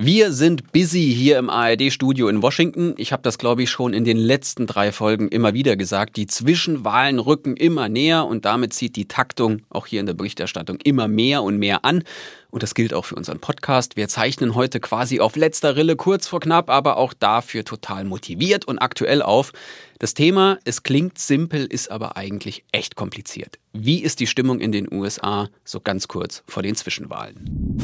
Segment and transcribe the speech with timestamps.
[0.00, 2.94] Wir sind busy hier im ARD-Studio in Washington.
[2.98, 6.14] Ich habe das, glaube ich, schon in den letzten drei Folgen immer wieder gesagt.
[6.14, 10.78] Die Zwischenwahlen rücken immer näher und damit zieht die Taktung auch hier in der Berichterstattung
[10.84, 12.04] immer mehr und mehr an.
[12.50, 13.96] Und das gilt auch für unseren Podcast.
[13.96, 18.66] Wir zeichnen heute quasi auf letzter Rille kurz vor knapp, aber auch dafür total motiviert
[18.66, 19.50] und aktuell auf.
[19.98, 23.58] Das Thema, es klingt simpel, ist aber eigentlich echt kompliziert.
[23.72, 27.80] Wie ist die Stimmung in den USA so ganz kurz vor den Zwischenwahlen?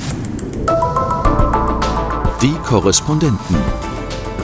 [2.44, 3.56] Die Korrespondenten.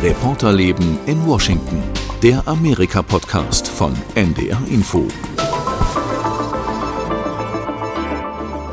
[0.02, 1.82] Reporterleben in Washington.
[2.22, 5.06] Der Amerika-Podcast von NDR Info.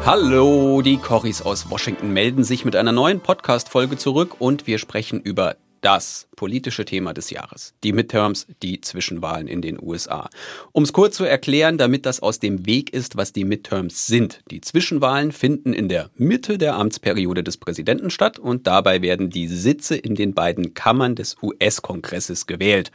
[0.05, 5.19] Hallo, die Corris aus Washington melden sich mit einer neuen Podcast-Folge zurück und wir sprechen
[5.19, 7.73] über das politische Thema des Jahres.
[7.83, 10.29] Die Midterms, die Zwischenwahlen in den USA.
[10.71, 14.41] Um es kurz zu erklären, damit das aus dem Weg ist, was die Midterms sind.
[14.51, 19.47] Die Zwischenwahlen finden in der Mitte der Amtsperiode des Präsidenten statt und dabei werden die
[19.47, 22.91] Sitze in den beiden Kammern des US-Kongresses gewählt.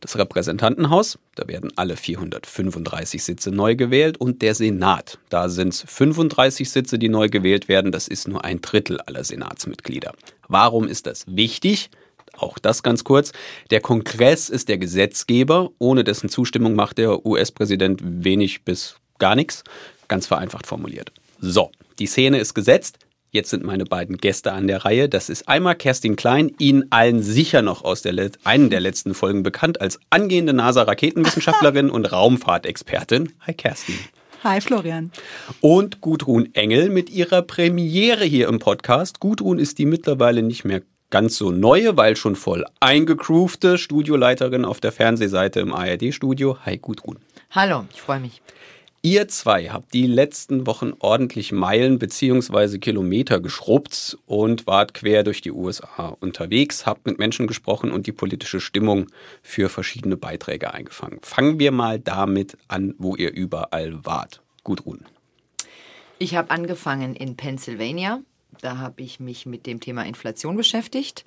[0.00, 5.82] Das Repräsentantenhaus, da werden alle 435 Sitze neu gewählt und der Senat, da sind es
[5.86, 7.90] 35 Sitze, die neu gewählt werden.
[7.90, 10.12] Das ist nur ein Drittel aller Senatsmitglieder.
[10.48, 11.90] Warum ist das wichtig?
[12.36, 13.32] Auch das ganz kurz.
[13.70, 15.70] Der Kongress ist der Gesetzgeber.
[15.78, 19.64] Ohne dessen Zustimmung macht der US-Präsident wenig bis gar nichts.
[20.08, 21.12] Ganz vereinfacht formuliert.
[21.40, 22.98] So, die Szene ist gesetzt.
[23.30, 25.08] Jetzt sind meine beiden Gäste an der Reihe.
[25.08, 29.42] Das ist einmal Kerstin Klein, Ihnen allen sicher noch aus der einen der letzten Folgen
[29.42, 33.32] bekannt als angehende NASA-Raketenwissenschaftlerin und Raumfahrtexpertin.
[33.40, 33.98] Hi Kerstin.
[34.44, 35.10] Hi Florian.
[35.60, 39.18] Und Gudrun Engel mit ihrer Premiere hier im Podcast.
[39.18, 40.82] Gudrun ist die mittlerweile nicht mehr
[41.14, 46.58] ganz so neue, weil schon voll eingegroovte Studioleiterin auf der Fernsehseite im ARD-Studio.
[46.66, 47.18] Hi Gudrun.
[47.52, 48.42] Hallo, ich freue mich.
[49.00, 52.78] Ihr zwei habt die letzten Wochen ordentlich Meilen bzw.
[52.78, 58.12] Kilometer geschrubbt und wart quer durch die USA unterwegs, habt mit Menschen gesprochen und die
[58.12, 59.06] politische Stimmung
[59.40, 61.20] für verschiedene Beiträge eingefangen.
[61.22, 64.42] Fangen wir mal damit an, wo ihr überall wart.
[64.64, 65.06] Gudrun.
[66.18, 68.20] Ich habe angefangen in Pennsylvania,
[68.60, 71.24] da habe ich mich mit dem Thema Inflation beschäftigt.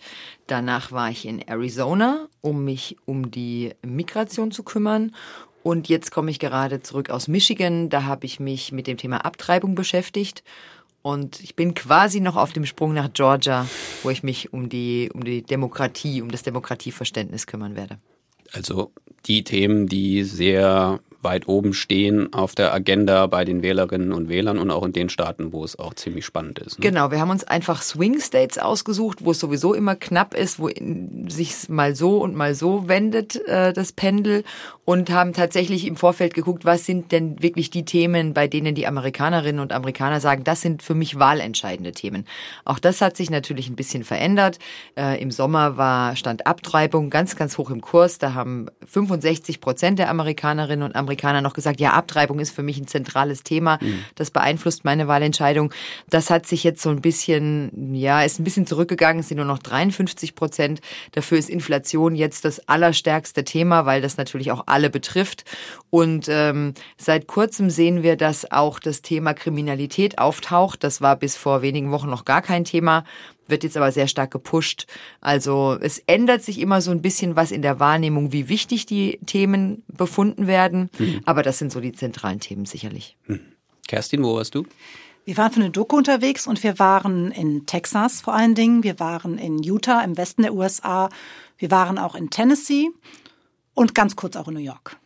[0.48, 5.14] Danach war ich in Arizona, um mich um die Migration zu kümmern.
[5.64, 7.90] Und jetzt komme ich gerade zurück aus Michigan.
[7.90, 10.44] Da habe ich mich mit dem Thema Abtreibung beschäftigt.
[11.02, 13.68] Und ich bin quasi noch auf dem Sprung nach Georgia,
[14.04, 17.98] wo ich mich um die, um die Demokratie, um das Demokratieverständnis kümmern werde.
[18.52, 18.92] Also
[19.26, 24.58] die Themen, die sehr weit oben stehen auf der Agenda bei den Wählerinnen und Wählern
[24.58, 26.80] und auch in den Staaten, wo es auch ziemlich spannend ist.
[26.80, 26.90] Ne?
[26.90, 30.70] Genau, wir haben uns einfach Swing States ausgesucht, wo es sowieso immer knapp ist, wo
[31.28, 34.46] sich mal so und mal so wendet äh, das Pendel
[34.86, 38.88] und haben tatsächlich im Vorfeld geguckt, was sind denn wirklich die Themen, bei denen die
[38.88, 42.26] Amerikanerinnen und Amerikaner sagen, das sind für mich wahlentscheidende Themen.
[42.64, 44.60] Auch das hat sich natürlich ein bisschen verändert.
[44.96, 48.18] Äh, Im Sommer war stand Abtreibung ganz, ganz hoch im Kurs.
[48.18, 52.64] Da haben 65 Prozent der Amerikanerinnen und Amerikaner Amerikaner noch gesagt, ja, Abtreibung ist für
[52.64, 53.80] mich ein zentrales Thema.
[53.82, 54.06] Mhm.
[54.16, 55.74] Das beeinflusst meine Wahlentscheidung.
[56.10, 59.22] Das hat sich jetzt so ein bisschen, ja, ist ein bisschen zurückgegangen.
[59.22, 60.82] Es sind nur noch 53 Prozent.
[61.14, 65.44] Dafür ist Inflation jetzt das allerstärkste Thema, weil das natürlich auch alle betrifft.
[65.90, 70.84] Und ähm, seit kurzem sehen wir, dass auch das Thema Kriminalität auftaucht.
[70.84, 73.04] Das war bis vor wenigen Wochen noch gar kein Thema
[73.50, 74.88] wird jetzt aber sehr stark gepusht.
[75.22, 79.20] Also es ändert sich immer so ein bisschen was in der Wahrnehmung, wie wichtig die
[79.26, 80.90] Themen befunden werden.
[80.98, 81.22] Mhm.
[81.26, 83.18] Aber das sind so die zentralen Themen sicherlich.
[83.28, 83.40] Mhm.
[83.88, 84.66] Kerstin, wo warst du?
[85.26, 88.84] Wir waren für eine Doku unterwegs und wir waren in Texas vor allen Dingen.
[88.84, 91.10] Wir waren in Utah im Westen der USA.
[91.58, 92.90] Wir waren auch in Tennessee
[93.74, 94.98] und ganz kurz auch in New York.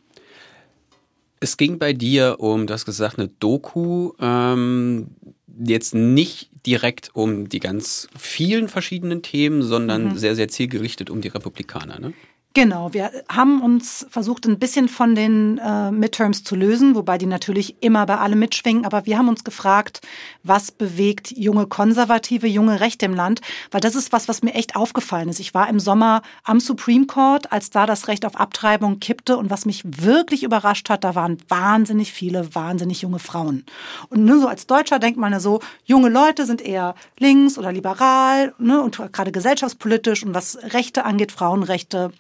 [1.40, 5.08] Es ging bei dir um, du hast gesagt, eine Doku, ähm,
[5.60, 10.18] jetzt nicht direkt um die ganz vielen verschiedenen Themen, sondern mhm.
[10.18, 12.00] sehr, sehr zielgerichtet um die Republikaner.
[12.00, 12.14] Ne?
[12.54, 17.26] Genau, wir haben uns versucht, ein bisschen von den äh, Midterms zu lösen, wobei die
[17.26, 18.84] natürlich immer bei allem mitschwingen.
[18.84, 20.02] Aber wir haben uns gefragt,
[20.44, 23.40] was bewegt junge Konservative, junge Rechte im Land?
[23.72, 25.40] Weil das ist was, was mir echt aufgefallen ist.
[25.40, 29.38] Ich war im Sommer am Supreme Court, als da das Recht auf Abtreibung kippte.
[29.38, 33.66] Und was mich wirklich überrascht hat, da waren wahnsinnig viele, wahnsinnig junge Frauen.
[34.10, 37.72] Und nur so als Deutscher denkt man ja so, junge Leute sind eher links oder
[37.72, 40.26] liberal ne, und gerade gesellschaftspolitisch.
[40.26, 42.12] Und was Rechte angeht, Frauenrechte,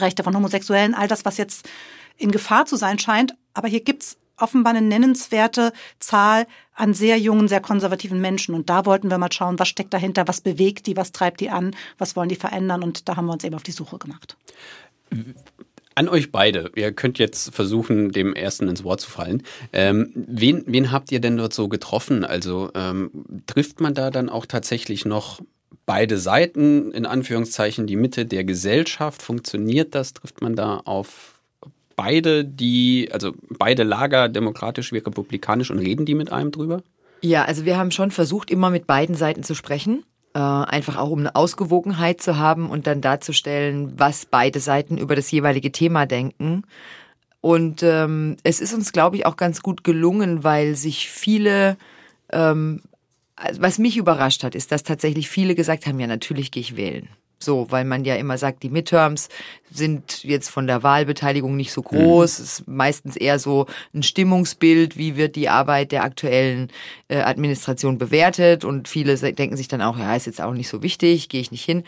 [0.00, 1.68] Rechte von Homosexuellen, all das, was jetzt
[2.16, 3.34] in Gefahr zu sein scheint.
[3.54, 8.54] Aber hier gibt's offenbar eine nennenswerte Zahl an sehr jungen, sehr konservativen Menschen.
[8.54, 11.50] Und da wollten wir mal schauen, was steckt dahinter, was bewegt die, was treibt die
[11.50, 12.82] an, was wollen die verändern.
[12.82, 14.36] Und da haben wir uns eben auf die Suche gemacht.
[15.94, 16.70] An euch beide.
[16.74, 19.42] Ihr könnt jetzt versuchen, dem ersten ins Wort zu fallen.
[19.72, 22.22] Ähm, wen, wen habt ihr denn dort so getroffen?
[22.24, 23.10] Also ähm,
[23.46, 25.40] trifft man da dann auch tatsächlich noch
[25.86, 29.22] beide Seiten, in Anführungszeichen die Mitte der Gesellschaft.
[29.22, 30.12] Funktioniert das?
[30.12, 31.40] Trifft man da auf
[31.94, 36.82] beide, die, also beide Lager, demokratisch wie republikanisch, und reden die mit einem drüber?
[37.22, 40.04] Ja, also wir haben schon versucht, immer mit beiden Seiten zu sprechen.
[40.34, 45.16] Äh, einfach auch um eine Ausgewogenheit zu haben und dann darzustellen, was beide Seiten über
[45.16, 46.64] das jeweilige Thema denken.
[47.40, 51.78] Und ähm, es ist uns, glaube ich, auch ganz gut gelungen, weil sich viele
[52.32, 52.82] ähm,
[53.58, 57.08] was mich überrascht hat, ist, dass tatsächlich viele gesagt haben, ja, natürlich gehe ich wählen.
[57.38, 59.28] So, weil man ja immer sagt, die Midterms
[59.70, 62.38] sind jetzt von der Wahlbeteiligung nicht so groß.
[62.38, 62.44] Mhm.
[62.44, 66.72] Es ist meistens eher so ein Stimmungsbild, wie wird die Arbeit der aktuellen
[67.08, 68.64] äh, Administration bewertet.
[68.64, 71.50] Und viele denken sich dann auch, ja, ist jetzt auch nicht so wichtig, gehe ich
[71.50, 71.84] nicht hin.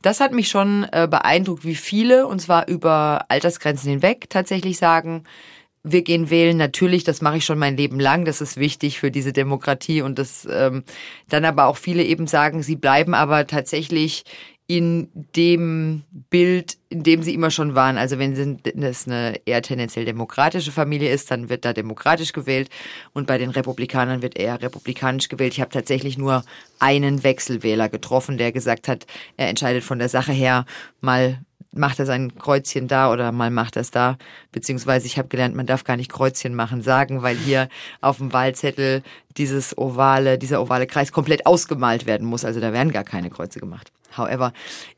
[0.00, 5.24] Das hat mich schon äh, beeindruckt, wie viele, und zwar über Altersgrenzen hinweg, tatsächlich sagen,
[5.84, 9.10] wir gehen wählen, natürlich, das mache ich schon mein Leben lang, das ist wichtig für
[9.10, 10.82] diese Demokratie und das ähm,
[11.28, 14.24] dann aber auch viele eben sagen, sie bleiben aber tatsächlich
[14.66, 17.98] in dem Bild, in dem sie immer schon waren.
[17.98, 22.70] Also wenn es eine eher tendenziell demokratische Familie ist, dann wird da demokratisch gewählt
[23.12, 25.52] und bei den Republikanern wird eher republikanisch gewählt.
[25.52, 26.44] Ich habe tatsächlich nur
[26.78, 30.64] einen Wechselwähler getroffen, der gesagt hat, er entscheidet von der Sache her
[31.02, 31.40] mal
[31.76, 34.16] macht er sein Kreuzchen da oder mal macht er es da.
[34.52, 37.68] Beziehungsweise ich habe gelernt, man darf gar nicht Kreuzchen machen sagen, weil hier
[38.00, 39.02] auf dem Wahlzettel
[39.36, 42.44] dieses ovale, dieser ovale Kreis komplett ausgemalt werden muss.
[42.44, 43.92] Also da werden gar keine Kreuze gemacht.
[44.16, 44.52] However,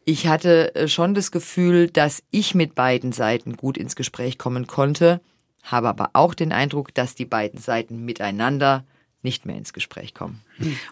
[0.05, 4.67] ich hatte äh, schon das Gefühl, dass ich mit beiden Seiten gut ins Gespräch kommen
[4.67, 5.21] konnte,
[5.63, 8.85] habe aber auch den Eindruck, dass die beiden Seiten miteinander
[9.23, 10.41] nicht mehr ins Gespräch kommen.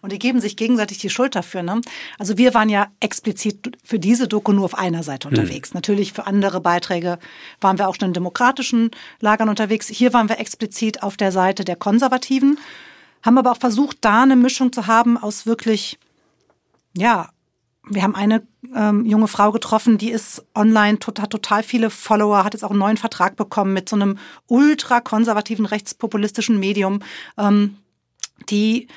[0.02, 1.62] Und die geben sich gegenseitig die Schuld dafür.
[1.62, 1.80] Ne?
[2.18, 5.72] Also wir waren ja explizit für diese Doku nur auf einer Seite unterwegs.
[5.72, 5.78] Mhm.
[5.78, 7.18] Natürlich für andere Beiträge
[7.60, 8.90] waren wir auch schon in demokratischen
[9.20, 9.88] Lagern unterwegs.
[9.88, 12.58] Hier waren wir explizit auf der Seite der Konservativen,
[13.22, 15.98] haben aber auch versucht, da eine Mischung zu haben aus wirklich,
[16.96, 17.30] ja,
[17.86, 18.42] wir haben eine
[18.74, 22.78] ähm, junge Frau getroffen, die ist online, hat total viele Follower, hat jetzt auch einen
[22.78, 27.00] neuen Vertrag bekommen mit so einem ultra konservativen rechtspopulistischen Medium.
[27.36, 27.76] Ähm,
[28.48, 28.88] die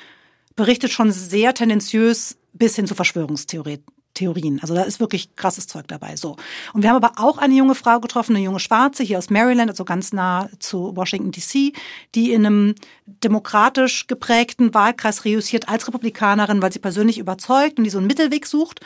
[0.56, 4.58] berichtet schon sehr tendenziös bis hin zu Verschwörungstheorien.
[4.60, 6.16] Also da ist wirklich krasses Zeug dabei.
[6.16, 6.36] So.
[6.72, 9.70] Und wir haben aber auch eine junge Frau getroffen, eine junge Schwarze hier aus Maryland,
[9.70, 11.72] also ganz nah zu Washington DC,
[12.14, 12.74] die in einem
[13.06, 18.46] demokratisch geprägten Wahlkreis reüssiert als Republikanerin, weil sie persönlich überzeugt und die so einen Mittelweg
[18.46, 18.80] sucht.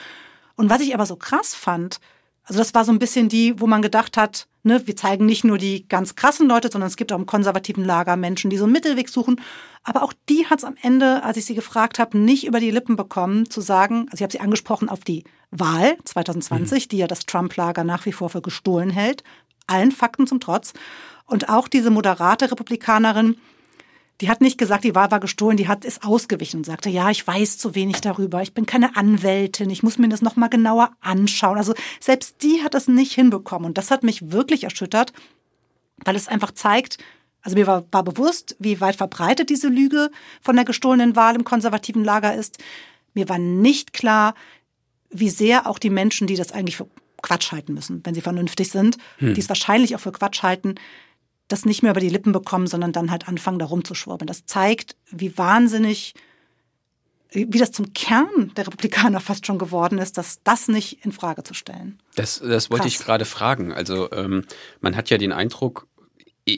[0.56, 1.99] Und was ich aber so krass fand,
[2.44, 5.44] also das war so ein bisschen die, wo man gedacht hat, ne, wir zeigen nicht
[5.44, 8.64] nur die ganz krassen Leute, sondern es gibt auch im konservativen Lager Menschen, die so
[8.64, 9.40] einen Mittelweg suchen.
[9.84, 12.70] Aber auch die hat es am Ende, als ich sie gefragt habe, nicht über die
[12.70, 16.88] Lippen bekommen, zu sagen, also ich habe sie angesprochen auf die Wahl 2020, mhm.
[16.88, 19.22] die ja das Trump-Lager nach wie vor für gestohlen hält,
[19.66, 20.72] allen Fakten zum Trotz.
[21.26, 23.36] Und auch diese moderate Republikanerin,
[24.20, 27.11] die hat nicht gesagt, die Wahl war gestohlen, die hat ist ausgewichen und sagte, ja,
[27.11, 30.93] ich weiß zu wenig darüber, ich bin keine Anwältin, ich muss mir das nochmal genauer
[31.00, 31.59] anschauen.
[31.59, 35.12] Also selbst die hat das nicht hinbekommen und das hat mich wirklich erschüttert,
[36.05, 36.99] weil es einfach zeigt,
[37.43, 40.11] also mir war, war bewusst, wie weit verbreitet diese Lüge
[40.41, 42.59] von der gestohlenen Wahl im konservativen Lager ist.
[43.14, 44.35] Mir war nicht klar,
[45.11, 46.88] wie sehr auch die Menschen, die das eigentlich für
[47.20, 49.35] Quatsch halten müssen, wenn sie vernünftig sind, hm.
[49.35, 50.76] die es wahrscheinlich auch für Quatsch halten,
[51.52, 54.26] das nicht mehr über die Lippen bekommen, sondern dann halt anfangen, da rumzuschwurbeln.
[54.26, 56.14] Das zeigt, wie wahnsinnig,
[57.31, 61.43] wie das zum Kern der Republikaner fast schon geworden ist, dass das nicht in Frage
[61.43, 61.99] zu stellen.
[62.14, 62.92] Das, das wollte Krass.
[62.94, 63.73] ich gerade fragen.
[63.73, 64.44] Also ähm,
[64.80, 65.87] man hat ja den Eindruck,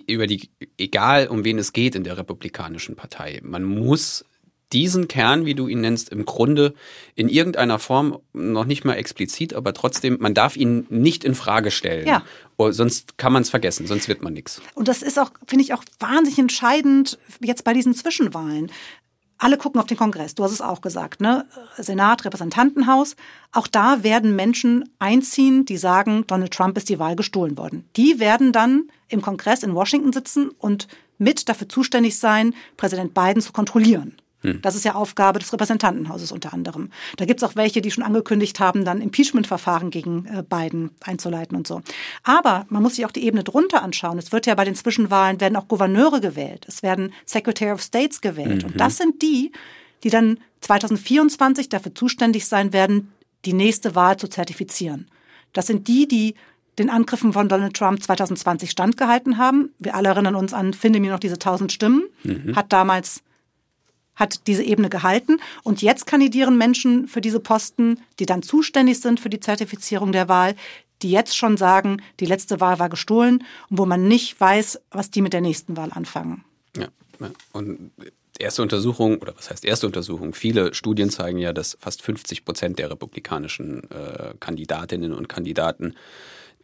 [0.07, 4.25] über die, egal um wen es geht in der Republikanischen Partei, man muss
[4.73, 6.75] diesen Kern, wie du ihn nennst, im Grunde
[7.15, 11.71] in irgendeiner Form noch nicht mal explizit, aber trotzdem, man darf ihn nicht in Frage
[11.71, 12.07] stellen.
[12.07, 12.23] Ja.
[12.57, 14.61] Oh, sonst kann man es vergessen, sonst wird man nichts.
[14.75, 18.71] Und das ist auch, finde ich, auch wahnsinnig entscheidend jetzt bei diesen Zwischenwahlen.
[19.39, 21.45] Alle gucken auf den Kongress, du hast es auch gesagt, ne?
[21.77, 23.17] Senat, Repräsentantenhaus.
[23.53, 27.85] Auch da werden Menschen einziehen, die sagen, Donald Trump ist die Wahl gestohlen worden.
[27.97, 30.87] Die werden dann im Kongress in Washington sitzen und
[31.19, 34.17] mit dafür zuständig sein, Präsident Biden zu kontrollieren.
[34.45, 34.61] Hm.
[34.63, 36.91] Das ist ja Aufgabe des Repräsentantenhauses unter anderem.
[37.17, 41.57] Da gibt es auch welche, die schon angekündigt haben, dann Impeachment-Verfahren gegen äh, Biden einzuleiten
[41.57, 41.81] und so.
[42.23, 44.19] Aber man muss sich auch die Ebene drunter anschauen.
[44.19, 46.67] Es wird ja bei den Zwischenwahlen werden auch Gouverneure gewählt.
[46.69, 48.63] Es werden Secretary of States gewählt.
[48.63, 48.73] Mhm.
[48.73, 49.51] Und das sind die,
[50.03, 53.13] die dann 2024 dafür zuständig sein werden,
[53.47, 55.09] die nächste Wahl zu zertifizieren.
[55.53, 56.35] Das sind die, die
[56.79, 59.71] den Angriffen von Donald Trump 2020 standgehalten haben.
[59.79, 62.57] Wir alle erinnern uns an, finde mir noch diese 1000 Stimmen, mhm.
[62.57, 63.23] hat damals
[64.17, 65.39] hat diese Ebene gehalten.
[65.63, 70.29] Und jetzt kandidieren Menschen für diese Posten, die dann zuständig sind für die Zertifizierung der
[70.29, 70.55] Wahl,
[71.03, 75.11] die jetzt schon sagen, die letzte Wahl war gestohlen und wo man nicht weiß, was
[75.11, 76.45] die mit der nächsten Wahl anfangen.
[76.77, 76.89] Ja,
[77.53, 77.93] und
[78.39, 80.35] erste Untersuchung, oder was heißt erste Untersuchung?
[80.35, 85.95] Viele Studien zeigen ja, dass fast 50 Prozent der republikanischen äh, Kandidatinnen und Kandidaten,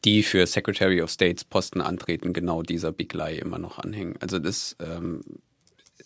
[0.04, 4.16] die für Secretary of States Posten antreten, genau dieser Big Lie immer noch anhängen.
[4.21, 5.21] Also das ähm,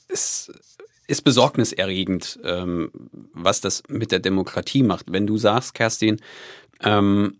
[0.08, 0.52] ist,
[1.06, 2.90] ist besorgniserregend, ähm,
[3.32, 5.12] was das mit der Demokratie macht.
[5.12, 6.20] Wenn du sagst, Kerstin,
[6.82, 7.36] ähm,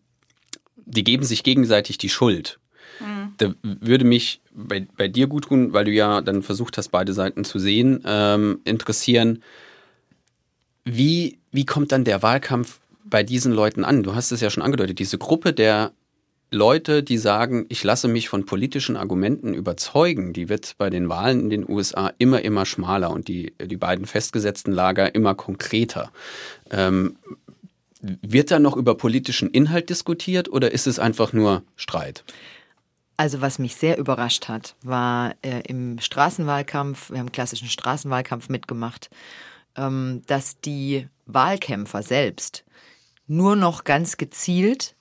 [0.77, 2.59] die geben sich gegenseitig die Schuld.
[3.01, 3.35] Mhm.
[3.39, 7.13] Da würde mich bei, bei dir gut tun, weil du ja dann versucht hast, beide
[7.13, 9.43] Seiten zu sehen, ähm, interessieren,
[10.85, 14.03] wie, wie kommt dann der Wahlkampf bei diesen Leuten an?
[14.03, 15.93] Du hast es ja schon angedeutet, diese Gruppe der
[16.55, 21.41] Leute, die sagen, ich lasse mich von politischen Argumenten überzeugen, die wird bei den Wahlen
[21.41, 26.13] in den USA immer, immer schmaler und die, die beiden festgesetzten Lager immer konkreter.
[26.71, 27.17] Ähm,
[28.01, 32.25] wird da noch über politischen Inhalt diskutiert oder ist es einfach nur Streit?
[33.17, 39.11] Also was mich sehr überrascht hat, war äh, im Straßenwahlkampf, wir haben klassischen Straßenwahlkampf mitgemacht,
[39.77, 42.65] ähm, dass die Wahlkämpfer selbst
[43.27, 44.95] nur noch ganz gezielt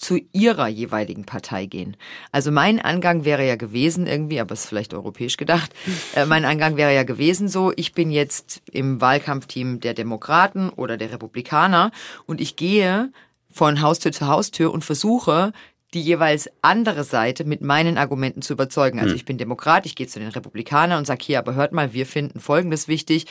[0.00, 1.96] zu ihrer jeweiligen Partei gehen.
[2.32, 5.72] Also mein Angang wäre ja gewesen irgendwie, aber es ist vielleicht europäisch gedacht,
[6.14, 10.96] äh, mein Angang wäre ja gewesen so, ich bin jetzt im Wahlkampfteam der Demokraten oder
[10.96, 11.92] der Republikaner
[12.26, 13.12] und ich gehe
[13.52, 15.52] von Haustür zu Haustür und versuche,
[15.92, 19.00] die jeweils andere Seite mit meinen Argumenten zu überzeugen.
[19.00, 19.16] Also hm.
[19.16, 22.06] ich bin Demokrat, ich gehe zu den Republikanern und sage hier, aber hört mal, wir
[22.06, 23.26] finden Folgendes wichtig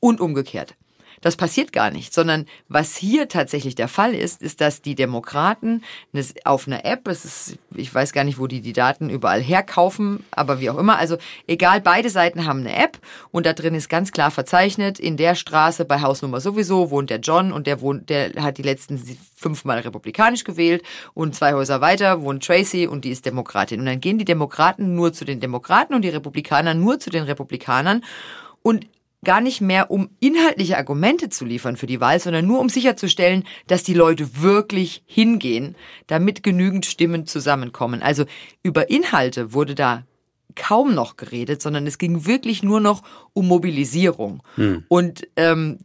[0.00, 0.76] und umgekehrt.
[1.20, 5.82] Das passiert gar nicht, sondern was hier tatsächlich der Fall ist, ist, dass die Demokraten
[6.44, 10.24] auf einer App, es ist, ich weiß gar nicht, wo die die Daten überall herkaufen,
[10.30, 12.98] aber wie auch immer, also egal, beide Seiten haben eine App
[13.30, 17.20] und da drin ist ganz klar verzeichnet, in der Straße bei Hausnummer sowieso wohnt der
[17.20, 19.00] John und der wohnt, der hat die letzten
[19.34, 20.82] fünfmal republikanisch gewählt
[21.14, 23.80] und zwei Häuser weiter wohnt Tracy und die ist Demokratin.
[23.80, 27.24] Und dann gehen die Demokraten nur zu den Demokraten und die Republikaner nur zu den
[27.24, 28.02] Republikanern.
[28.62, 28.86] Und
[29.26, 33.44] gar nicht mehr, um inhaltliche Argumente zu liefern für die Wahl, sondern nur um sicherzustellen,
[33.66, 38.02] dass die Leute wirklich hingehen, damit genügend Stimmen zusammenkommen.
[38.02, 38.24] Also
[38.62, 40.04] über Inhalte wurde da
[40.54, 43.02] kaum noch geredet, sondern es ging wirklich nur noch
[43.34, 44.42] um Mobilisierung.
[44.54, 44.84] Hm.
[44.88, 45.80] Und ähm,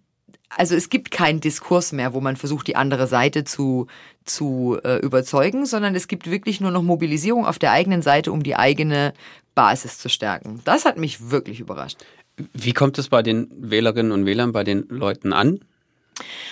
[0.49, 3.87] also es gibt keinen Diskurs mehr, wo man versucht, die andere Seite zu,
[4.23, 8.43] zu äh, überzeugen, sondern es gibt wirklich nur noch Mobilisierung auf der eigenen Seite, um
[8.43, 9.13] die eigene
[9.55, 10.61] Basis zu stärken.
[10.63, 11.97] Das hat mich wirklich überrascht.
[12.53, 15.59] Wie kommt es bei den Wählerinnen und Wählern, bei den Leuten an?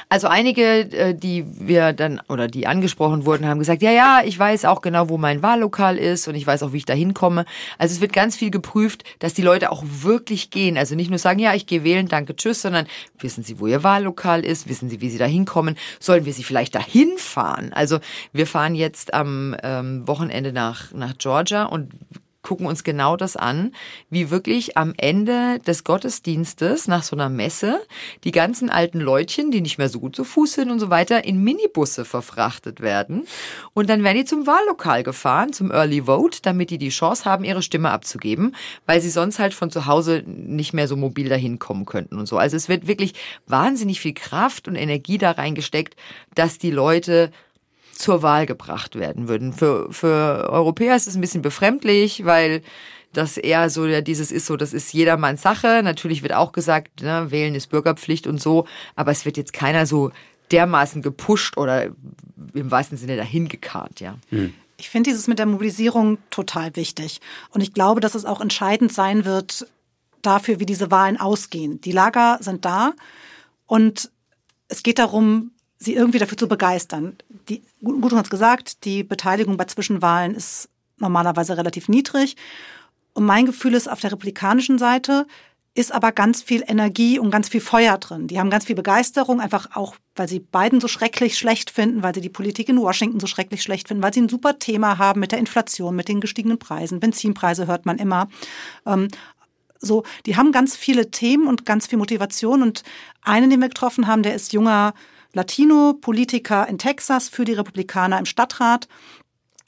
[0.07, 4.37] Also einige, äh, die wir dann oder die angesprochen wurden, haben gesagt, ja, ja, ich
[4.37, 7.45] weiß auch genau, wo mein Wahllokal ist und ich weiß auch, wie ich da hinkomme.
[7.77, 10.77] Also es wird ganz viel geprüft, dass die Leute auch wirklich gehen.
[10.77, 12.87] Also nicht nur sagen, ja, ich gehe wählen, danke, tschüss, sondern
[13.19, 16.43] wissen sie, wo ihr Wahllokal ist, wissen sie, wie sie da hinkommen, sollen wir sie
[16.43, 17.71] vielleicht dahin fahren?
[17.73, 17.99] Also
[18.33, 21.91] wir fahren jetzt am ähm, Wochenende nach, nach Georgia und
[22.49, 23.73] gucken uns genau das an,
[24.09, 27.79] wie wirklich am Ende des Gottesdienstes nach so einer Messe
[28.23, 31.25] die ganzen alten Leutchen, die nicht mehr so gut zu Fuß sind und so weiter,
[31.25, 33.27] in Minibusse verfrachtet werden.
[33.75, 37.43] Und dann werden die zum Wahllokal gefahren, zum Early Vote, damit die die Chance haben,
[37.43, 38.55] ihre Stimme abzugeben,
[38.87, 42.25] weil sie sonst halt von zu Hause nicht mehr so mobil dahin kommen könnten und
[42.25, 42.39] so.
[42.39, 43.13] Also es wird wirklich
[43.45, 45.95] wahnsinnig viel Kraft und Energie da reingesteckt,
[46.33, 47.29] dass die Leute
[47.99, 49.51] zur Wahl gebracht werden würden.
[49.51, 52.61] Für, für Europäer ist es ein bisschen befremdlich, weil
[53.11, 55.81] das eher so ja, dieses ist so, das ist jedermanns Sache.
[55.83, 58.65] Natürlich wird auch gesagt, ne, wählen ist Bürgerpflicht und so,
[58.95, 60.11] aber es wird jetzt keiner so
[60.51, 61.87] dermaßen gepusht oder
[62.53, 64.15] im wahrsten Sinne dahin gekarrt, ja.
[64.29, 64.53] Hm.
[64.77, 67.19] Ich finde dieses mit der Mobilisierung total wichtig.
[67.49, 69.67] Und ich glaube, dass es auch entscheidend sein wird
[70.21, 71.81] dafür, wie diese Wahlen ausgehen.
[71.81, 72.93] Die Lager sind da
[73.65, 74.09] und
[74.69, 77.15] es geht darum, sie irgendwie dafür zu begeistern.
[77.47, 82.35] Die, Gudrun hat es gesagt, die Beteiligung bei Zwischenwahlen ist normalerweise relativ niedrig.
[83.13, 85.25] Und mein Gefühl ist, auf der republikanischen Seite
[85.75, 88.27] ist aber ganz viel Energie und ganz viel Feuer drin.
[88.27, 92.13] Die haben ganz viel Begeisterung, einfach auch, weil sie Biden so schrecklich schlecht finden, weil
[92.13, 95.21] sie die Politik in Washington so schrecklich schlecht finden, weil sie ein super Thema haben
[95.21, 96.99] mit der Inflation, mit den gestiegenen Preisen.
[96.99, 98.27] Benzinpreise hört man immer.
[98.85, 99.07] Ähm,
[99.79, 102.61] so, die haben ganz viele Themen und ganz viel Motivation.
[102.61, 102.83] Und
[103.21, 104.93] einen, den wir getroffen haben, der ist junger
[105.33, 108.87] Latino-Politiker in Texas für die Republikaner im Stadtrat.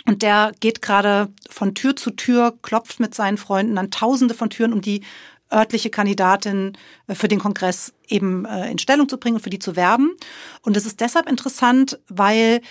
[0.06, 4.50] Und der geht gerade von Tür zu Tür, klopft mit seinen Freunden an Tausende von
[4.50, 5.03] Türen, um die
[5.51, 6.77] örtliche Kandidatin
[7.08, 10.15] äh, für den Kongress eben äh, in Stellung zu bringen und für die zu werben.
[10.62, 12.62] Und es ist deshalb interessant, weil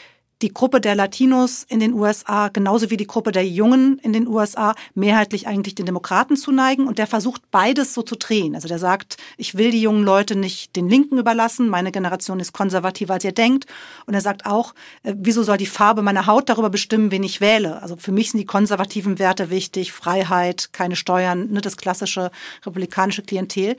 [0.42, 4.26] die Gruppe der Latinos in den USA, genauso wie die Gruppe der Jungen in den
[4.26, 6.86] USA, mehrheitlich eigentlich den Demokraten zuneigen.
[6.86, 8.54] Und der versucht beides so zu drehen.
[8.54, 11.68] Also der sagt, ich will die jungen Leute nicht den Linken überlassen.
[11.68, 13.66] Meine Generation ist konservativer, als ihr denkt.
[14.06, 17.40] Und er sagt auch, äh, wieso soll die Farbe meiner Haut darüber bestimmen, wen ich
[17.40, 17.82] wähle?
[17.82, 19.92] Also für mich sind die konservativen Werte wichtig.
[19.92, 22.30] Freiheit, keine Steuern, ne, das klassische
[22.64, 23.76] republikanische Klientel.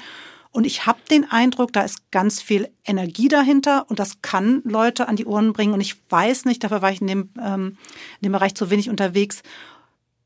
[0.52, 5.08] Und ich habe den Eindruck, da ist ganz viel Energie dahinter und das kann Leute
[5.08, 5.74] an die Ohren bringen.
[5.74, 7.78] Und ich weiß nicht, dafür war ich in dem, ähm,
[8.20, 9.44] in dem Bereich zu wenig unterwegs,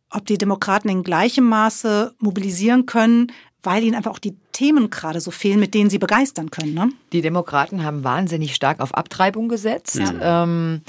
[0.09, 5.19] ob die Demokraten in gleichem Maße mobilisieren können, weil ihnen einfach auch die Themen gerade
[5.19, 6.73] so fehlen, mit denen sie begeistern können.
[6.73, 6.89] Ne?
[7.11, 9.97] Die Demokraten haben wahnsinnig stark auf Abtreibung gesetzt.
[9.97, 10.43] Ja.
[10.43, 10.81] Ähm,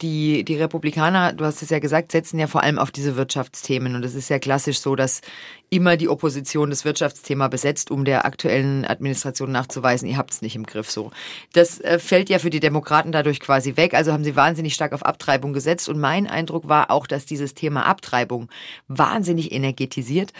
[0.00, 3.96] die, die Republikaner, du hast es ja gesagt, setzen ja vor allem auf diese Wirtschaftsthemen.
[3.96, 5.22] Und es ist ja klassisch so, dass
[5.70, 10.54] immer die Opposition das Wirtschaftsthema besetzt, um der aktuellen Administration nachzuweisen, ihr habt es nicht
[10.54, 11.10] im Griff so.
[11.52, 13.94] Das äh, fällt ja für die Demokraten dadurch quasi weg.
[13.94, 15.88] Also haben sie wahnsinnig stark auf Abtreibung gesetzt.
[15.88, 18.48] Und mein Eindruck war auch, dass dieses Thema Abtreibung
[18.86, 20.32] wahnsinnig energetisiert.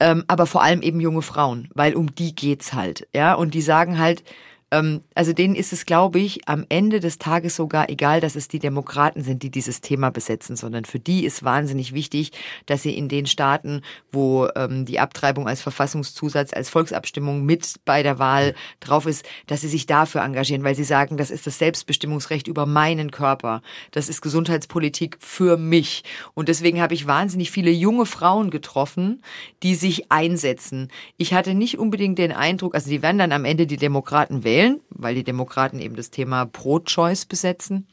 [0.00, 3.08] Ähm, aber vor allem eben junge Frauen, weil um die geht's halt.
[3.14, 4.22] Ja, und die sagen halt,
[4.70, 8.58] also denen ist es, glaube ich, am Ende des Tages sogar egal, dass es die
[8.58, 12.32] Demokraten sind, die dieses Thema besetzen, sondern für die ist wahnsinnig wichtig,
[12.66, 13.80] dass sie in den Staaten,
[14.12, 19.62] wo ähm, die Abtreibung als Verfassungszusatz, als Volksabstimmung mit bei der Wahl drauf ist, dass
[19.62, 23.62] sie sich dafür engagieren, weil sie sagen, das ist das Selbstbestimmungsrecht über meinen Körper.
[23.92, 26.04] Das ist Gesundheitspolitik für mich.
[26.34, 29.22] Und deswegen habe ich wahnsinnig viele junge Frauen getroffen,
[29.62, 30.88] die sich einsetzen.
[31.16, 34.57] Ich hatte nicht unbedingt den Eindruck, also die werden dann am Ende die Demokraten wählen,
[34.58, 37.86] wählen, weil die Demokraten eben das Thema Pro-Choice besetzen.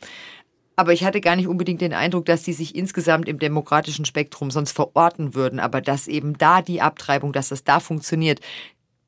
[0.75, 4.51] Aber ich hatte gar nicht unbedingt den Eindruck, dass die sich insgesamt im demokratischen Spektrum
[4.51, 5.60] sonst verorten würden.
[5.60, 8.41] Aber dass eben da die Abtreibung, dass das da funktioniert,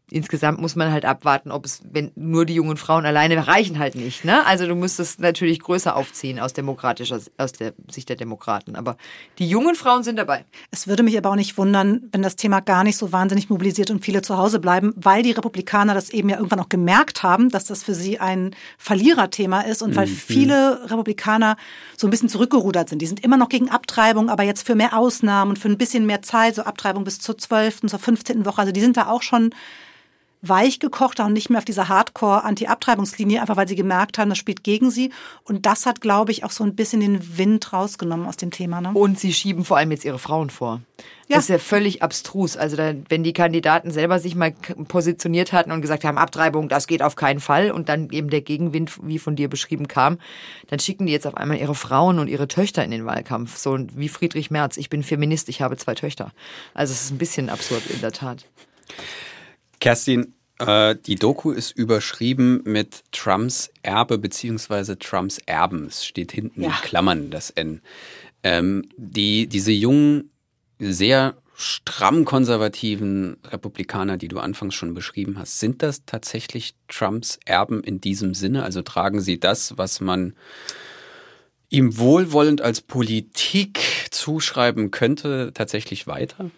[0.09, 3.95] insgesamt muss man halt abwarten, ob es, wenn nur die jungen Frauen alleine reichen halt
[3.95, 4.23] nicht.
[4.23, 4.45] Ne?
[4.45, 8.77] Also du müsstest natürlich größer aufziehen aus demokratischer, aus der Sicht der Demokraten.
[8.77, 8.95] Aber
[9.37, 10.45] die jungen Frauen sind dabei.
[10.71, 13.91] Es würde mich aber auch nicht wundern, wenn das Thema gar nicht so wahnsinnig mobilisiert
[13.91, 17.49] und viele zu Hause bleiben, weil die Republikaner das eben ja irgendwann auch gemerkt haben,
[17.49, 20.11] dass das für sie ein Verliererthema ist und weil mhm.
[20.11, 21.57] viele Republikaner
[21.97, 23.01] so ein bisschen zurückgerudert sind.
[23.01, 26.05] Die sind immer noch gegen Abtreibung, aber jetzt für mehr Ausnahmen und für ein bisschen
[26.05, 28.45] mehr Zeit, so Abtreibung bis zur 12., zur 15.
[28.45, 28.61] Woche.
[28.61, 29.51] Also die sind da auch schon
[30.41, 34.63] weich gekochter und nicht mehr auf dieser Hardcore-Anti-Abtreibungslinie, einfach weil sie gemerkt haben, das spielt
[34.63, 35.11] gegen sie.
[35.43, 38.81] Und das hat, glaube ich, auch so ein bisschen den Wind rausgenommen aus dem Thema.
[38.81, 38.91] Ne?
[38.93, 40.81] Und sie schieben vor allem jetzt ihre Frauen vor.
[41.27, 41.35] Ja.
[41.35, 42.55] Das ist ja völlig abstrus.
[42.55, 44.51] Also da, wenn die Kandidaten selber sich mal
[44.87, 48.41] positioniert hatten und gesagt haben, Abtreibung, das geht auf keinen Fall und dann eben der
[48.41, 50.19] Gegenwind, wie von dir beschrieben, kam,
[50.67, 53.57] dann schicken die jetzt auf einmal ihre Frauen und ihre Töchter in den Wahlkampf.
[53.57, 56.31] So wie Friedrich Merz, ich bin Feminist, ich habe zwei Töchter.
[56.73, 58.45] Also es ist ein bisschen absurd in der Tat.
[59.79, 65.87] Kerstin, äh, die Doku ist überschrieben mit Trumps Erbe beziehungsweise Trumps Erben.
[65.87, 66.69] Es steht hinten ja.
[66.69, 67.81] in Klammern das N.
[68.43, 70.31] Ähm, die, diese jungen,
[70.79, 77.83] sehr stramm konservativen Republikaner, die du anfangs schon beschrieben hast, sind das tatsächlich Trumps Erben
[77.83, 78.63] in diesem Sinne?
[78.63, 80.35] Also tragen sie das, was man
[81.69, 83.79] ihm wohlwollend als Politik
[84.11, 86.51] zuschreiben könnte, tatsächlich weiter?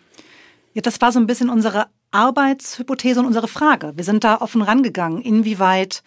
[0.73, 3.93] Ja, das war so ein bisschen unsere Arbeitshypothese und unsere Frage.
[3.95, 5.21] Wir sind da offen rangegangen.
[5.21, 6.03] Inwieweit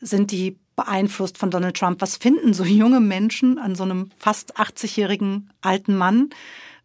[0.00, 2.00] sind die beeinflusst von Donald Trump?
[2.00, 6.30] Was finden so junge Menschen an so einem fast 80-jährigen alten Mann?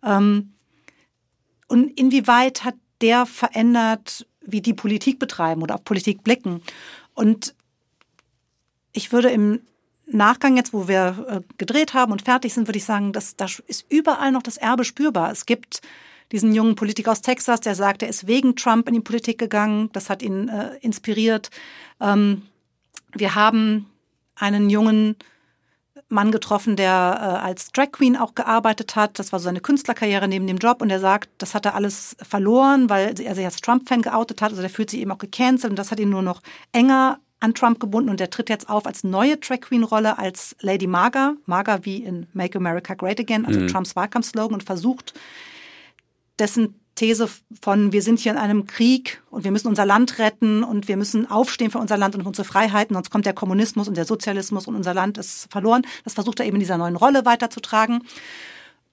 [0.03, 0.53] Ähm,
[1.67, 6.61] und inwieweit hat der verändert, wie die Politik betreiben oder auf Politik blicken?
[7.13, 7.55] Und
[8.91, 9.61] ich würde im
[10.07, 13.45] Nachgang jetzt, wo wir äh, gedreht haben und fertig sind, würde ich sagen, dass da
[13.65, 15.31] ist überall noch das Erbe spürbar.
[15.31, 15.81] Es gibt
[16.35, 19.89] diesen jungen Politiker aus Texas, der sagt, er ist wegen Trump in die Politik gegangen.
[19.93, 21.49] Das hat ihn äh, inspiriert.
[22.01, 22.41] Ähm,
[23.13, 23.85] wir haben
[24.35, 25.15] einen jungen
[26.09, 29.17] Mann getroffen, der äh, als Drag Queen auch gearbeitet hat.
[29.17, 32.17] Das war so seine Künstlerkarriere neben dem Job und er sagt, das hat er alles
[32.21, 34.49] verloren, weil er sich als Trump-Fan geoutet hat.
[34.49, 36.41] Also der fühlt sich eben auch gecancelt und das hat ihn nur noch
[36.73, 40.53] enger an Trump gebunden und der tritt jetzt auf als neue Drag Queen Rolle als
[40.59, 43.67] Lady Marga, Marga wie in Make America Great Again, also mhm.
[43.67, 45.13] Trumps Wahlkampfslogan und versucht
[46.39, 47.27] dessen These
[47.61, 50.95] von, wir sind hier in einem Krieg und wir müssen unser Land retten und wir
[50.95, 54.65] müssen aufstehen für unser Land und unsere Freiheiten, sonst kommt der Kommunismus und der Sozialismus
[54.67, 55.85] und unser Land ist verloren.
[56.05, 58.03] Das versucht er eben in dieser neuen Rolle weiterzutragen.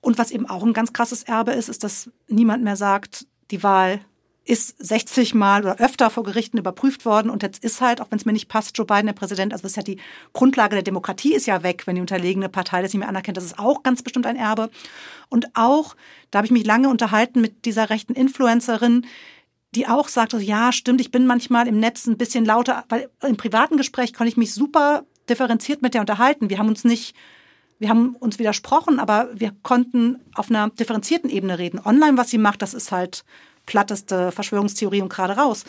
[0.00, 3.62] Und was eben auch ein ganz krasses Erbe ist, ist, dass niemand mehr sagt, die
[3.62, 4.00] Wahl
[4.44, 8.18] ist 60 Mal oder öfter vor Gerichten überprüft worden und jetzt ist halt, auch wenn
[8.18, 9.98] es mir nicht passt, Joe Biden der Präsident, also das ist ja die
[10.32, 13.36] Grundlage der Demokratie ist ja weg, wenn die unterlegene Partei das nicht mehr anerkennt.
[13.36, 14.70] Das ist auch ganz bestimmt ein Erbe.
[15.28, 15.94] Und auch,
[16.30, 19.06] da habe ich mich lange unterhalten mit dieser rechten Influencerin,
[19.74, 23.36] die auch sagt, ja, stimmt, ich bin manchmal im Netz ein bisschen lauter, weil im
[23.36, 26.50] privaten Gespräch konnte ich mich super differenziert mit der unterhalten.
[26.50, 27.14] Wir haben uns nicht
[27.78, 31.80] wir haben uns widersprochen, aber wir konnten auf einer differenzierten Ebene reden.
[31.84, 33.24] Online, was sie macht, das ist halt
[33.66, 35.64] platteste Verschwörungstheorie und gerade raus.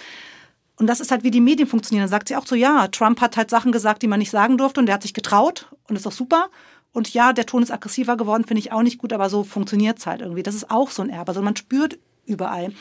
[0.77, 2.03] Und das ist halt, wie die Medien funktionieren.
[2.03, 4.57] Dann sagt sie auch so, ja, Trump hat halt Sachen gesagt, die man nicht sagen
[4.57, 6.49] durfte und der hat sich getraut und ist doch super.
[6.91, 9.99] Und ja, der Ton ist aggressiver geworden, finde ich auch nicht gut, aber so funktioniert
[9.99, 10.43] es halt irgendwie.
[10.43, 11.29] Das ist auch so ein Erbe.
[11.29, 12.71] Also man spürt überall.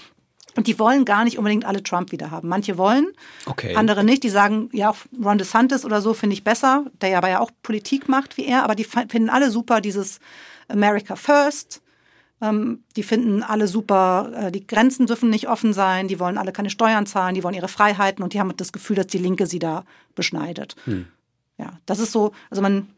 [0.55, 2.49] Und die wollen gar nicht unbedingt alle Trump wieder haben.
[2.49, 3.07] Manche wollen,
[3.47, 3.75] Okay.
[3.75, 4.23] andere nicht.
[4.23, 4.95] Die sagen, ja,
[5.25, 8.45] Ron DeSantis oder so finde ich besser, der ja aber ja auch Politik macht wie
[8.45, 8.63] er.
[8.65, 10.19] Aber die finden alle super dieses
[10.69, 11.81] America First.
[12.43, 16.09] Ähm, die finden alle super, äh, die Grenzen dürfen nicht offen sein.
[16.09, 17.35] Die wollen alle keine Steuern zahlen.
[17.37, 18.23] Die wollen ihre Freiheiten.
[18.23, 19.85] Und die haben das Gefühl, dass die Linke sie da
[20.17, 20.75] beschneidet.
[21.57, 22.89] Ja, das ist so, also man,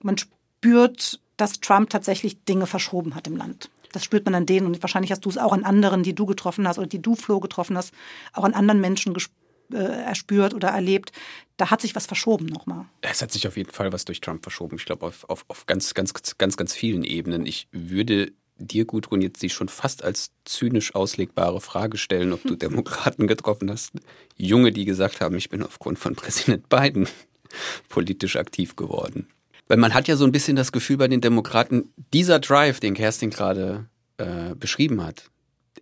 [0.00, 3.70] man spürt, dass Trump tatsächlich Dinge verschoben hat im Land.
[3.92, 6.26] Das spürt man an denen und wahrscheinlich hast du es auch an anderen, die du
[6.26, 7.92] getroffen hast oder die du, Flo, getroffen hast,
[8.32, 9.30] auch an anderen Menschen gesp-
[9.72, 11.12] äh, erspürt oder erlebt.
[11.58, 12.86] Da hat sich was verschoben nochmal.
[13.02, 14.76] Es hat sich auf jeden Fall was durch Trump verschoben.
[14.76, 17.46] Ich glaube, auf, auf, auf ganz, ganz, ganz, ganz vielen Ebenen.
[17.46, 22.56] Ich würde dir, Gudrun, jetzt die schon fast als zynisch auslegbare Frage stellen, ob du
[22.56, 23.92] Demokraten getroffen hast.
[24.36, 27.08] Junge, die gesagt haben, ich bin aufgrund von Präsident Biden
[27.88, 29.28] politisch aktiv geworden.
[29.66, 32.94] Weil man hat ja so ein bisschen das Gefühl bei den Demokraten, dieser Drive, den
[32.94, 33.88] Kerstin gerade
[34.18, 35.30] äh, beschrieben hat,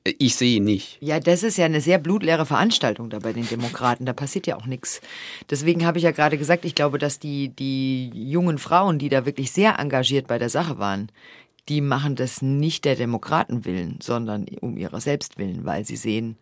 [0.05, 0.99] ich sehe ihn nicht.
[1.01, 4.05] Ja, das ist ja eine sehr blutleere Veranstaltung da bei den Demokraten.
[4.05, 5.01] Da passiert ja auch nichts.
[5.49, 9.27] Deswegen habe ich ja gerade gesagt, ich glaube, dass die, die jungen Frauen, die da
[9.27, 11.09] wirklich sehr engagiert bei der Sache waren,
[11.69, 16.39] die machen das nicht der Demokraten willen, sondern um ihrer selbst willen, weil sie sehen,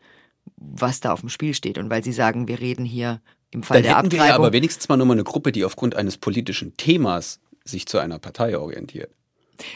[0.56, 3.78] was da auf dem Spiel steht und weil sie sagen, wir reden hier im Fall
[3.78, 4.46] Dann der hätten wir ja Abtreibung.
[4.46, 8.56] aber wenigstens mal nochmal eine Gruppe, die aufgrund eines politischen Themas sich zu einer Partei
[8.56, 9.10] orientiert.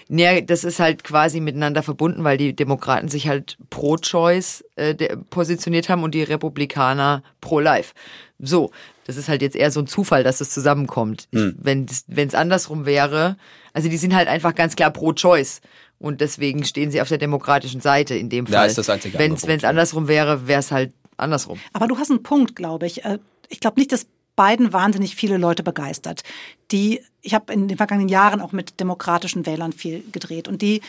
[0.08, 4.94] Nee, das ist halt quasi miteinander verbunden, weil die Demokraten sich halt pro-Choice äh,
[5.28, 7.92] positioniert haben und die Republikaner pro-Life.
[8.38, 8.70] So,
[9.06, 11.28] das ist halt jetzt eher so ein Zufall, dass es zusammenkommt.
[11.30, 13.36] Ich, Wenn es andersrum wäre,
[13.72, 15.60] also die sind halt einfach ganz klar pro-Choice.
[15.98, 18.54] Und deswegen stehen sie auf der demokratischen Seite in dem Fall.
[18.54, 21.58] Ja, ist das einzige Wenn es andersrum wäre, wäre es halt andersrum.
[21.72, 23.04] Aber du hast einen Punkt, glaube ich.
[23.04, 26.22] Äh, Ich glaube nicht, dass Biden wahnsinnig viele Leute begeistert.
[26.72, 30.80] Die, ich habe in den vergangenen Jahren auch mit demokratischen Wählern viel gedreht und die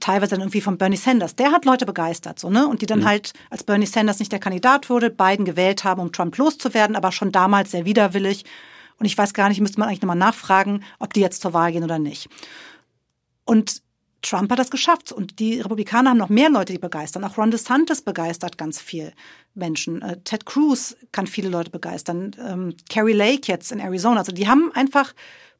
[0.00, 2.66] teilweise dann irgendwie von Bernie Sanders, der hat Leute begeistert, so, ne?
[2.68, 6.12] Und die dann halt, als Bernie Sanders nicht der Kandidat wurde, Biden gewählt haben, um
[6.12, 8.44] Trump loszuwerden, aber schon damals sehr widerwillig.
[8.98, 11.72] Und ich weiß gar nicht, müsste man eigentlich nochmal nachfragen, ob die jetzt zur Wahl
[11.72, 12.28] gehen oder nicht.
[13.44, 13.82] Und
[14.22, 15.12] Trump hat das geschafft.
[15.12, 17.24] Und die Republikaner haben noch mehr Leute, die begeistern.
[17.24, 19.12] Auch Ron DeSantis begeistert ganz viel
[19.54, 20.00] Menschen.
[20.00, 22.30] Äh, Ted Cruz kann viele Leute begeistern.
[22.38, 24.20] Ähm, Carrie Lake jetzt in Arizona.
[24.20, 25.12] Also die haben einfach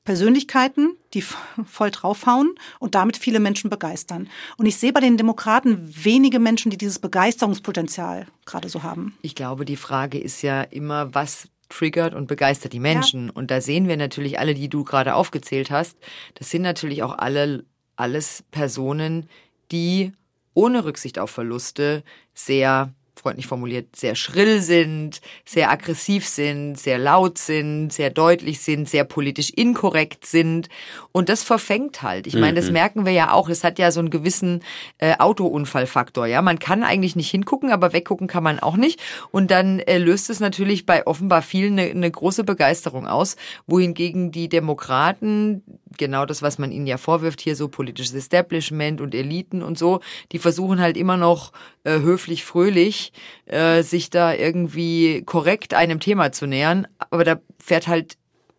[0.04, 4.28] Persönlichkeiten, die voll draufhauen und damit viele Menschen begeistern.
[4.56, 9.16] Und ich sehe bei den Demokraten wenige Menschen, die dieses Begeisterungspotenzial gerade so haben.
[9.22, 13.30] Ich glaube, die Frage ist ja immer, was triggert und begeistert die Menschen.
[13.30, 15.96] Und da sehen wir natürlich alle, die du gerade aufgezählt hast.
[16.34, 17.64] Das sind natürlich auch alle,
[17.96, 19.28] alles Personen,
[19.70, 20.12] die
[20.54, 27.38] ohne Rücksicht auf Verluste sehr freundlich formuliert, sehr schrill sind, sehr aggressiv sind, sehr laut
[27.38, 30.68] sind, sehr deutlich sind, sehr politisch inkorrekt sind.
[31.12, 32.26] Und das verfängt halt.
[32.26, 33.48] Ich meine, das merken wir ja auch.
[33.48, 34.64] Es hat ja so einen gewissen
[34.98, 36.26] äh, Autounfallfaktor.
[36.26, 39.00] Ja, man kann eigentlich nicht hingucken, aber weggucken kann man auch nicht.
[39.30, 44.32] Und dann äh, löst es natürlich bei offenbar vielen eine, eine große Begeisterung aus, wohingegen
[44.32, 45.62] die Demokraten
[45.98, 50.00] genau das, was man ihnen ja vorwirft, hier so politisches Establishment und Eliten und so,
[50.32, 51.52] die versuchen halt immer noch
[51.84, 53.11] äh, höflich, fröhlich
[53.46, 56.86] äh, sich da irgendwie korrekt einem Thema zu nähern.
[57.10, 58.16] Aber da fährt halt,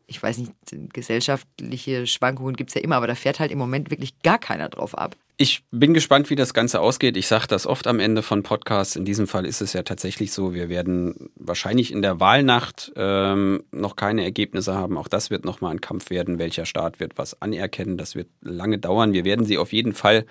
[0.07, 0.53] ich weiß nicht,
[0.93, 4.97] gesellschaftliche Schwankungen gibt's ja immer, aber da fährt halt im Moment wirklich gar keiner drauf
[4.97, 5.15] ab.
[5.35, 7.17] Ich bin gespannt, wie das Ganze ausgeht.
[7.17, 8.95] Ich sage das oft am Ende von Podcasts.
[8.95, 10.53] In diesem Fall ist es ja tatsächlich so.
[10.53, 14.95] Wir werden wahrscheinlich in der Wahlnacht ähm, noch keine Ergebnisse haben.
[14.95, 16.37] Auch das wird nochmal ein Kampf werden.
[16.37, 17.97] Welcher Staat wird was anerkennen?
[17.97, 19.13] Das wird lange dauern.
[19.13, 20.27] Wir werden sie auf jeden Fall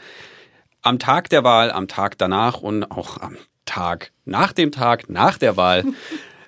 [0.83, 5.39] am Tag der Wahl, am Tag danach und auch am Tag nach dem Tag nach
[5.39, 5.85] der Wahl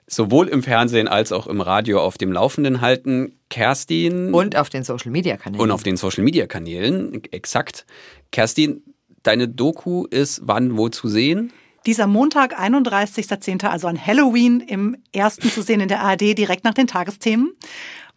[0.06, 3.38] sowohl im Fernsehen als auch im Radio auf dem Laufenden halten.
[3.48, 4.34] Kerstin.
[4.34, 5.62] Und auf den Social Media Kanälen.
[5.62, 7.86] Und auf den Social Media Kanälen, exakt.
[8.32, 8.82] Kerstin,
[9.22, 11.52] deine Doku ist wann wo zu sehen?
[11.86, 16.74] Dieser Montag, 31.10., also an Halloween, im ersten zu sehen in der ARD, direkt nach
[16.74, 17.52] den Tagesthemen.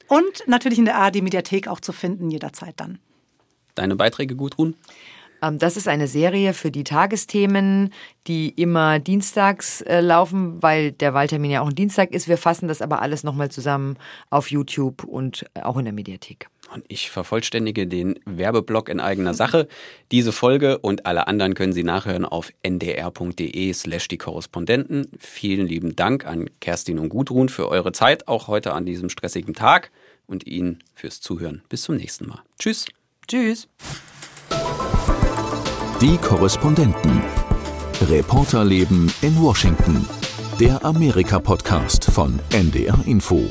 [0.07, 2.99] Und natürlich in der ARD-Mediathek auch zu finden, jederzeit dann.
[3.75, 4.75] Deine Beiträge, Gudrun?
[5.41, 7.93] Ähm, Das ist eine Serie für die Tagesthemen,
[8.27, 12.27] die immer dienstags äh, laufen, weil der Wahltermin ja auch ein Dienstag ist.
[12.27, 13.97] Wir fassen das aber alles nochmal zusammen
[14.29, 16.47] auf YouTube und äh, auch in der Mediathek.
[16.73, 19.69] Und ich vervollständige den Werbeblock in eigener Sache.
[20.11, 25.07] Diese Folge und alle anderen können Sie nachhören auf ndr.de slash die Korrespondenten.
[25.17, 29.53] Vielen lieben Dank an Kerstin und Gudrun für eure Zeit, auch heute an diesem stressigen
[29.53, 29.91] Tag
[30.25, 31.61] und Ihnen fürs Zuhören.
[31.69, 32.41] Bis zum nächsten Mal.
[32.59, 32.85] Tschüss.
[33.27, 33.69] Tschüss.
[36.01, 37.23] Die Korrespondenten.
[38.01, 40.07] Reporterleben in Washington.
[40.59, 43.41] Der Amerika-Podcast von NDR Info.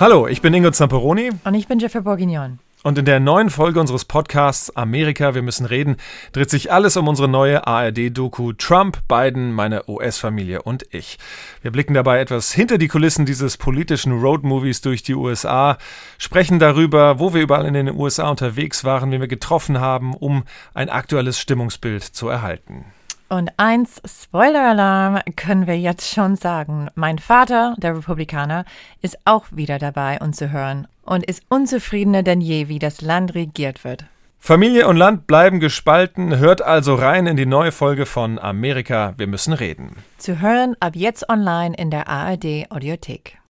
[0.00, 1.32] Hallo, ich bin Ingo Zamperoni.
[1.44, 2.58] Und ich bin Jeffrey Bourguignon.
[2.86, 5.96] Und in der neuen Folge unseres Podcasts Amerika, wir müssen reden,
[6.30, 11.18] dreht sich alles um unsere neue ARD-Doku Trump, Biden, meine US-Familie und ich.
[11.62, 15.78] Wir blicken dabei etwas hinter die Kulissen dieses politischen Roadmovies durch die USA,
[16.16, 20.44] sprechen darüber, wo wir überall in den USA unterwegs waren, wen wir getroffen haben, um
[20.72, 22.84] ein aktuelles Stimmungsbild zu erhalten.
[23.28, 26.88] Und eins, Spoiler-Alarm, können wir jetzt schon sagen.
[26.94, 28.64] Mein Vater, der Republikaner,
[29.02, 33.34] ist auch wieder dabei, uns zu hören und ist unzufriedener denn je, wie das Land
[33.34, 34.04] regiert wird.
[34.38, 36.38] Familie und Land bleiben gespalten.
[36.38, 39.14] Hört also rein in die neue Folge von Amerika.
[39.16, 39.96] Wir müssen reden.
[40.18, 43.38] Zu hören ab jetzt online in der ARD Audiothek.